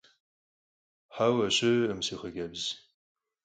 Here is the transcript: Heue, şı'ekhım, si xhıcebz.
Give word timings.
Heue, 1.15 1.47
şı'ekhım, 1.57 1.99
si 2.05 2.13
xhıcebz. 2.19 2.63